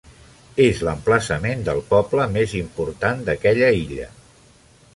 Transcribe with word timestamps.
És 0.63 0.79
l'emplaçament 0.87 1.61
del 1.67 1.81
poble 1.91 2.25
més 2.37 2.55
important 2.63 3.21
d'aquella 3.29 3.69
illa. 3.83 4.09